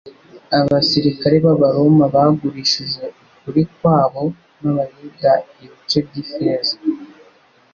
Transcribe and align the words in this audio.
Abasirikari 0.59 1.37
b'abaroma 1.45 2.05
bagurishije 2.15 3.03
ukuri 3.31 3.61
kwabo 3.73 4.23
n'abayuda 4.59 5.31
ibice 5.63 5.97
by'ifeza. 6.07 6.75